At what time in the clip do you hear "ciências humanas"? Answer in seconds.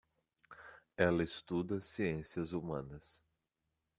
1.79-3.21